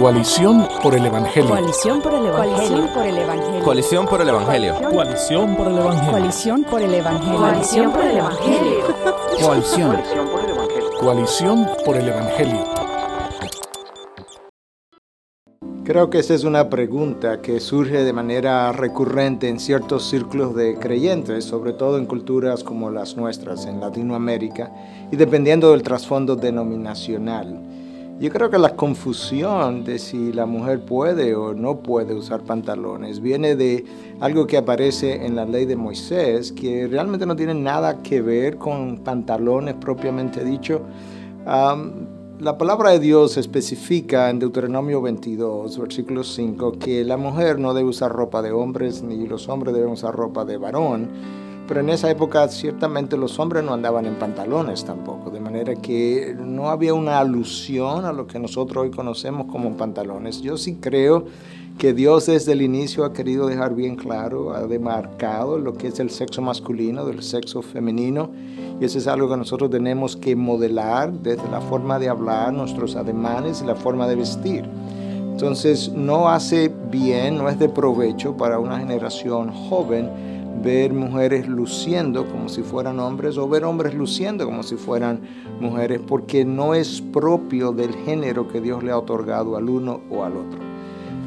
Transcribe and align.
Coalición 0.00 0.66
por 0.82 0.94
el 0.94 1.04
Evangelio. 1.04 1.50
Coalición 1.50 2.00
por 2.00 2.14
el 2.14 2.24
Evangelio. 2.24 2.56
Coalición 2.56 2.88
por 2.88 3.04
el 3.04 3.18
Evangelio. 3.18 3.62
Coalición 3.62 4.06
por 4.06 4.20
el 4.22 4.28
Evangelio. 4.30 6.10
Coalición 6.10 6.64
por 6.64 6.80
el 6.80 6.94
Evangelio. 6.94 7.38
Coalición 7.38 7.92
por 7.92 8.04
el 8.06 8.16
Evangelio. 8.16 8.78
Coalición. 9.42 9.98
Coalición 10.98 11.68
por 11.84 11.96
el 11.98 12.08
Evangelio. 12.08 12.64
Creo 15.84 16.08
que 16.08 16.20
esa 16.20 16.32
es 16.32 16.44
una 16.44 16.70
pregunta 16.70 17.42
que 17.42 17.60
surge 17.60 18.02
de 18.02 18.12
manera 18.14 18.72
recurrente 18.72 19.50
en 19.50 19.60
ciertos 19.60 20.08
círculos 20.08 20.54
de 20.54 20.78
creyentes, 20.78 21.44
sobre 21.44 21.74
todo 21.74 21.98
en 21.98 22.06
culturas 22.06 22.64
como 22.64 22.90
las 22.90 23.18
nuestras, 23.18 23.66
en 23.66 23.80
Latinoamérica, 23.80 24.72
y 25.12 25.16
dependiendo 25.16 25.72
del 25.72 25.82
trasfondo 25.82 26.36
denominacional. 26.36 27.79
Yo 28.20 28.30
creo 28.30 28.50
que 28.50 28.58
la 28.58 28.76
confusión 28.76 29.82
de 29.82 29.98
si 29.98 30.30
la 30.34 30.44
mujer 30.44 30.84
puede 30.84 31.34
o 31.34 31.54
no 31.54 31.78
puede 31.78 32.12
usar 32.12 32.42
pantalones 32.42 33.18
viene 33.18 33.56
de 33.56 33.86
algo 34.20 34.46
que 34.46 34.58
aparece 34.58 35.24
en 35.24 35.36
la 35.36 35.46
ley 35.46 35.64
de 35.64 35.74
Moisés, 35.74 36.52
que 36.52 36.86
realmente 36.86 37.24
no 37.24 37.34
tiene 37.34 37.54
nada 37.54 38.02
que 38.02 38.20
ver 38.20 38.58
con 38.58 38.98
pantalones 38.98 39.76
propiamente 39.76 40.44
dicho. 40.44 40.82
la 41.46 42.58
palabra 42.58 42.90
de 42.90 42.98
Dios 42.98 43.38
especifica 43.38 44.28
en 44.28 44.38
Deuteronomio 44.38 45.00
22, 45.00 45.78
versículo 45.78 46.22
5, 46.22 46.72
que 46.72 47.02
la 47.06 47.16
mujer 47.16 47.58
no 47.58 47.72
debe 47.72 47.88
usar 47.88 48.12
ropa 48.12 48.42
de 48.42 48.52
hombres 48.52 49.02
ni 49.02 49.26
los 49.26 49.48
hombres 49.48 49.74
deben 49.74 49.92
usar 49.92 50.14
ropa 50.14 50.44
de 50.44 50.58
varón 50.58 51.08
pero 51.70 51.82
en 51.82 51.90
esa 51.90 52.10
época 52.10 52.48
ciertamente 52.48 53.16
los 53.16 53.38
hombres 53.38 53.62
no 53.62 53.72
andaban 53.72 54.04
en 54.04 54.16
pantalones 54.16 54.84
tampoco, 54.84 55.30
de 55.30 55.38
manera 55.38 55.76
que 55.76 56.36
no 56.36 56.68
había 56.68 56.94
una 56.94 57.20
alusión 57.20 58.06
a 58.06 58.12
lo 58.12 58.26
que 58.26 58.40
nosotros 58.40 58.82
hoy 58.82 58.90
conocemos 58.90 59.46
como 59.46 59.76
pantalones. 59.76 60.42
Yo 60.42 60.56
sí 60.56 60.78
creo 60.80 61.26
que 61.78 61.92
Dios 61.94 62.26
desde 62.26 62.54
el 62.54 62.62
inicio 62.62 63.04
ha 63.04 63.12
querido 63.12 63.46
dejar 63.46 63.76
bien 63.76 63.94
claro, 63.94 64.52
ha 64.52 64.66
demarcado 64.66 65.58
lo 65.58 65.74
que 65.74 65.86
es 65.86 66.00
el 66.00 66.10
sexo 66.10 66.42
masculino 66.42 67.06
del 67.06 67.22
sexo 67.22 67.62
femenino, 67.62 68.30
y 68.80 68.84
eso 68.84 68.98
es 68.98 69.06
algo 69.06 69.30
que 69.30 69.36
nosotros 69.36 69.70
tenemos 69.70 70.16
que 70.16 70.34
modelar 70.34 71.12
desde 71.12 71.48
la 71.52 71.60
forma 71.60 72.00
de 72.00 72.08
hablar, 72.08 72.52
nuestros 72.52 72.96
ademanes 72.96 73.62
y 73.62 73.66
la 73.66 73.76
forma 73.76 74.08
de 74.08 74.16
vestir. 74.16 74.64
Entonces 75.40 75.92
no 75.92 76.30
hace 76.30 76.68
bien, 76.90 77.38
no 77.38 77.48
es 77.48 77.60
de 77.60 77.68
provecho 77.68 78.36
para 78.36 78.58
una 78.58 78.76
generación 78.80 79.52
joven 79.52 80.30
ver 80.62 80.92
mujeres 80.92 81.48
luciendo 81.48 82.26
como 82.26 82.48
si 82.48 82.62
fueran 82.62 83.00
hombres 83.00 83.38
o 83.38 83.48
ver 83.48 83.64
hombres 83.64 83.94
luciendo 83.94 84.44
como 84.44 84.62
si 84.62 84.76
fueran 84.76 85.20
mujeres, 85.60 86.00
porque 86.06 86.44
no 86.44 86.74
es 86.74 87.00
propio 87.00 87.72
del 87.72 87.94
género 87.94 88.48
que 88.48 88.60
Dios 88.60 88.82
le 88.82 88.90
ha 88.90 88.98
otorgado 88.98 89.56
al 89.56 89.68
uno 89.68 90.00
o 90.10 90.24
al 90.24 90.36
otro. 90.36 90.70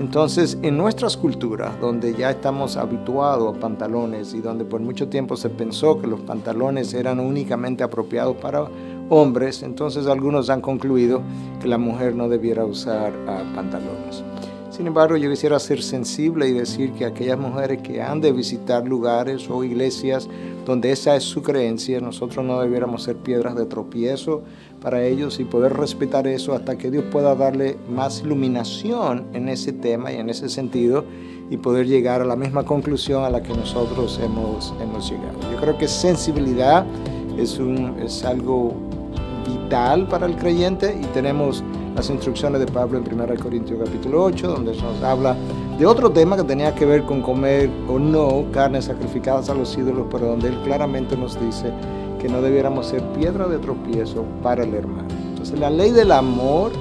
Entonces, 0.00 0.58
en 0.62 0.78
nuestras 0.78 1.16
culturas, 1.16 1.78
donde 1.80 2.14
ya 2.14 2.30
estamos 2.30 2.76
habituados 2.76 3.56
a 3.56 3.60
pantalones 3.60 4.34
y 4.34 4.40
donde 4.40 4.64
por 4.64 4.80
mucho 4.80 5.08
tiempo 5.08 5.36
se 5.36 5.50
pensó 5.50 6.00
que 6.00 6.06
los 6.06 6.20
pantalones 6.20 6.94
eran 6.94 7.20
únicamente 7.20 7.84
apropiados 7.84 8.36
para 8.36 8.66
hombres, 9.10 9.62
entonces 9.62 10.06
algunos 10.06 10.48
han 10.48 10.60
concluido 10.60 11.20
que 11.60 11.68
la 11.68 11.78
mujer 11.78 12.16
no 12.16 12.28
debiera 12.28 12.64
usar 12.64 13.12
ah, 13.28 13.42
pantalones. 13.54 14.24
Sin 14.72 14.86
embargo, 14.86 15.18
yo 15.18 15.28
quisiera 15.28 15.58
ser 15.60 15.82
sensible 15.82 16.48
y 16.48 16.52
decir 16.52 16.92
que 16.92 17.04
aquellas 17.04 17.38
mujeres 17.38 17.82
que 17.82 18.00
han 18.00 18.22
de 18.22 18.32
visitar 18.32 18.88
lugares 18.88 19.50
o 19.50 19.62
iglesias 19.62 20.30
donde 20.64 20.92
esa 20.92 21.14
es 21.14 21.24
su 21.24 21.42
creencia, 21.42 22.00
nosotros 22.00 22.42
no 22.42 22.58
debiéramos 22.58 23.02
ser 23.02 23.16
piedras 23.16 23.54
de 23.54 23.66
tropiezo 23.66 24.42
para 24.80 25.04
ellos 25.04 25.38
y 25.40 25.44
poder 25.44 25.74
respetar 25.74 26.26
eso 26.26 26.54
hasta 26.54 26.78
que 26.78 26.90
Dios 26.90 27.04
pueda 27.12 27.34
darle 27.34 27.76
más 27.90 28.22
iluminación 28.22 29.26
en 29.34 29.50
ese 29.50 29.74
tema 29.74 30.10
y 30.10 30.16
en 30.16 30.30
ese 30.30 30.48
sentido 30.48 31.04
y 31.50 31.58
poder 31.58 31.86
llegar 31.86 32.22
a 32.22 32.24
la 32.24 32.34
misma 32.34 32.64
conclusión 32.64 33.24
a 33.24 33.30
la 33.30 33.42
que 33.42 33.52
nosotros 33.52 34.18
hemos, 34.24 34.72
hemos 34.80 35.10
llegado. 35.10 35.38
Yo 35.52 35.60
creo 35.60 35.76
que 35.76 35.86
sensibilidad 35.86 36.86
es, 37.36 37.58
un, 37.58 37.96
es 38.02 38.24
algo 38.24 38.72
vital 39.46 40.08
para 40.08 40.24
el 40.24 40.36
creyente 40.36 40.98
y 40.98 41.04
tenemos 41.12 41.62
las 41.94 42.08
instrucciones 42.10 42.60
de 42.60 42.66
Pablo 42.66 42.98
en 42.98 43.20
1 43.20 43.34
Corintios 43.42 43.80
capítulo 43.84 44.24
8, 44.24 44.48
donde 44.48 44.74
nos 44.76 45.02
habla 45.02 45.36
de 45.78 45.86
otro 45.86 46.10
tema 46.10 46.36
que 46.36 46.44
tenía 46.44 46.74
que 46.74 46.86
ver 46.86 47.02
con 47.02 47.22
comer 47.22 47.70
o 47.88 47.98
no 47.98 48.44
carnes 48.52 48.86
sacrificadas 48.86 49.50
a 49.50 49.54
los 49.54 49.76
ídolos, 49.76 50.06
pero 50.10 50.26
donde 50.26 50.48
él 50.48 50.58
claramente 50.64 51.16
nos 51.16 51.38
dice 51.40 51.72
que 52.18 52.28
no 52.28 52.40
debiéramos 52.40 52.86
ser 52.86 53.02
piedra 53.12 53.46
de 53.46 53.58
tropiezo 53.58 54.24
para 54.42 54.64
el 54.64 54.74
hermano. 54.74 55.08
Entonces 55.30 55.58
la 55.58 55.70
ley 55.70 55.90
del 55.90 56.12
amor 56.12 56.72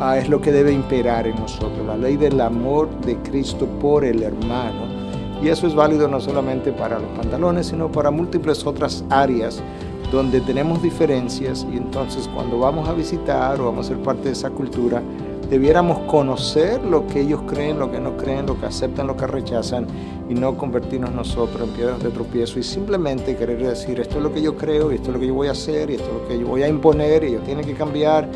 ah, 0.00 0.18
es 0.18 0.28
lo 0.28 0.40
que 0.40 0.52
debe 0.52 0.72
imperar 0.72 1.26
en 1.26 1.36
nosotros, 1.36 1.86
la 1.86 1.96
ley 1.96 2.16
del 2.16 2.40
amor 2.40 2.88
de 3.02 3.16
Cristo 3.18 3.66
por 3.80 4.04
el 4.04 4.22
hermano. 4.22 4.98
Y 5.42 5.48
eso 5.48 5.68
es 5.68 5.74
válido 5.74 6.08
no 6.08 6.20
solamente 6.20 6.72
para 6.72 6.98
los 6.98 7.08
pantalones, 7.16 7.68
sino 7.68 7.92
para 7.92 8.10
múltiples 8.10 8.66
otras 8.66 9.04
áreas 9.08 9.62
donde 10.10 10.40
tenemos 10.40 10.82
diferencias 10.82 11.66
y 11.70 11.76
entonces 11.76 12.28
cuando 12.34 12.58
vamos 12.58 12.88
a 12.88 12.92
visitar 12.92 13.60
o 13.60 13.66
vamos 13.66 13.86
a 13.86 13.88
ser 13.90 14.02
parte 14.02 14.24
de 14.24 14.32
esa 14.32 14.50
cultura, 14.50 15.02
debiéramos 15.50 16.00
conocer 16.00 16.82
lo 16.84 17.06
que 17.06 17.20
ellos 17.20 17.42
creen, 17.46 17.78
lo 17.78 17.90
que 17.90 18.00
no 18.00 18.16
creen, 18.16 18.46
lo 18.46 18.58
que 18.58 18.66
aceptan, 18.66 19.06
lo 19.06 19.16
que 19.16 19.26
rechazan 19.26 19.86
y 20.28 20.34
no 20.34 20.56
convertirnos 20.56 21.12
nosotros 21.12 21.68
en 21.68 21.74
piedras 21.74 22.02
de 22.02 22.10
tropiezo 22.10 22.58
y 22.58 22.62
simplemente 22.62 23.36
querer 23.36 23.62
decir 23.62 24.00
esto 24.00 24.16
es 24.16 24.22
lo 24.22 24.32
que 24.32 24.42
yo 24.42 24.56
creo 24.56 24.92
y 24.92 24.96
esto 24.96 25.08
es 25.08 25.14
lo 25.14 25.20
que 25.20 25.26
yo 25.26 25.34
voy 25.34 25.48
a 25.48 25.52
hacer 25.52 25.90
y 25.90 25.94
esto 25.94 26.06
es 26.06 26.22
lo 26.22 26.28
que 26.28 26.38
yo 26.38 26.46
voy 26.46 26.62
a 26.62 26.68
imponer 26.68 27.24
y 27.24 27.28
ellos 27.28 27.44
tienen 27.44 27.64
que 27.64 27.74
cambiar. 27.74 28.28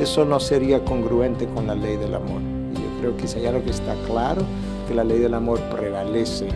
Eso 0.00 0.24
no 0.24 0.40
sería 0.40 0.84
congruente 0.84 1.46
con 1.46 1.66
la 1.66 1.74
ley 1.74 1.96
del 1.96 2.14
amor. 2.14 2.40
Y 2.72 2.76
yo 2.76 3.00
creo 3.00 3.16
que 3.16 3.26
ya 3.26 3.52
lo 3.52 3.62
que 3.62 3.70
está 3.70 3.94
claro, 4.06 4.42
que 4.88 4.94
la 4.94 5.04
ley 5.04 5.18
del 5.18 5.34
amor 5.34 5.60
prevalece 5.70 6.48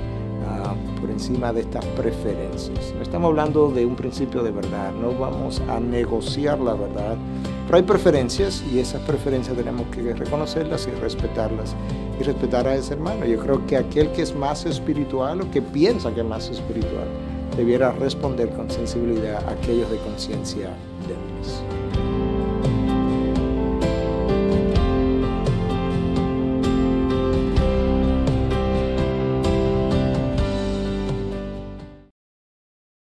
por 1.01 1.11
encima 1.11 1.53
de 1.53 1.61
estas 1.61 1.85
preferencias. 1.85 2.93
No 2.95 3.03
estamos 3.03 3.29
hablando 3.29 3.71
de 3.71 3.87
un 3.87 3.97
principio 3.97 4.43
de 4.43 4.51
verdad, 4.51 4.93
no 4.93 5.13
vamos 5.19 5.63
a 5.69 5.81
negociar 5.81 6.59
la 6.59 6.75
verdad, 6.75 7.17
pero 7.67 7.79
hay 7.79 7.83
preferencias 7.83 8.65
y 8.73 8.79
esas 8.79 9.01
preferencias 9.03 9.57
tenemos 9.57 9.87
que 9.89 10.15
reconocerlas 10.15 10.89
y 10.89 11.01
respetarlas 11.01 11.75
y 12.19 12.23
respetar 12.23 12.67
a 12.67 12.75
ese 12.75 12.95
hermano. 12.95 13.25
Yo 13.25 13.39
creo 13.39 13.67
que 13.67 13.77
aquel 13.77 14.11
que 14.13 14.23
es 14.23 14.35
más 14.35 14.67
espiritual 14.67 15.41
o 15.41 15.51
que 15.51 15.63
piensa 15.63 16.13
que 16.13 16.21
es 16.21 16.27
más 16.27 16.49
espiritual 16.49 17.07
debiera 17.57 17.93
responder 17.93 18.51
con 18.51 18.71
sensibilidad 18.71 19.43
a 19.49 19.53
aquellos 19.53 19.91
de 19.91 19.99
conciencia 19.99 20.71